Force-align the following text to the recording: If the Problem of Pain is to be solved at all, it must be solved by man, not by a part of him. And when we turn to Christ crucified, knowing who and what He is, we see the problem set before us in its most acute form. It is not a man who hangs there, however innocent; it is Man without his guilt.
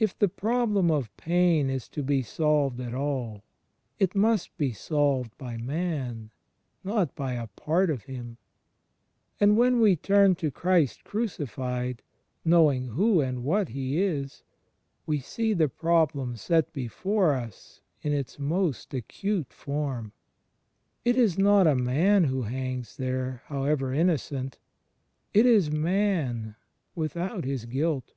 If 0.00 0.18
the 0.18 0.26
Problem 0.28 0.90
of 0.90 1.16
Pain 1.16 1.70
is 1.70 1.88
to 1.90 2.02
be 2.02 2.20
solved 2.22 2.80
at 2.80 2.94
all, 2.94 3.44
it 3.96 4.12
must 4.12 4.56
be 4.58 4.72
solved 4.72 5.38
by 5.38 5.56
man, 5.56 6.32
not 6.82 7.14
by 7.14 7.34
a 7.34 7.46
part 7.46 7.88
of 7.88 8.02
him. 8.06 8.38
And 9.38 9.56
when 9.56 9.78
we 9.78 9.94
turn 9.94 10.34
to 10.34 10.50
Christ 10.50 11.04
crucified, 11.04 12.02
knowing 12.44 12.86
who 12.88 13.20
and 13.20 13.44
what 13.44 13.68
He 13.68 14.02
is, 14.02 14.42
we 15.06 15.20
see 15.20 15.52
the 15.52 15.68
problem 15.68 16.34
set 16.34 16.72
before 16.72 17.32
us 17.34 17.80
in 18.02 18.12
its 18.12 18.40
most 18.40 18.92
acute 18.92 19.52
form. 19.52 20.10
It 21.04 21.16
is 21.16 21.38
not 21.38 21.68
a 21.68 21.76
man 21.76 22.24
who 22.24 22.42
hangs 22.42 22.96
there, 22.96 23.42
however 23.46 23.94
innocent; 23.94 24.58
it 25.32 25.46
is 25.46 25.70
Man 25.70 26.56
without 26.96 27.44
his 27.44 27.64
guilt. 27.66 28.12